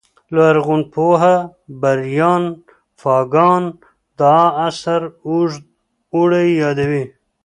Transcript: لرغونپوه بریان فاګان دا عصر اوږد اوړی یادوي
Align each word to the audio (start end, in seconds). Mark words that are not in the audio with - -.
لرغونپوه 0.35 1.23
بریان 1.81 2.43
فاګان 3.01 3.63
دا 4.19 4.37
عصر 4.65 5.01
اوږد 5.27 5.63
اوړی 6.13 6.47
یادوي 6.61 7.03